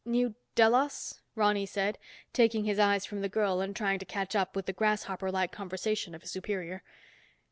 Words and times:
"New 0.03 0.33
Delos?" 0.55 1.21
Ronny 1.35 1.67
said, 1.67 1.99
taking 2.33 2.63
his 2.63 2.79
eyes 2.79 3.05
from 3.05 3.21
the 3.21 3.29
girl 3.29 3.61
and 3.61 3.75
trying 3.75 3.99
to 3.99 4.03
catch 4.03 4.35
up 4.35 4.55
with 4.55 4.65
the 4.65 4.73
grasshopper 4.73 5.29
like 5.31 5.51
conversation 5.51 6.15
of 6.15 6.23
his 6.23 6.31
superior. 6.31 6.81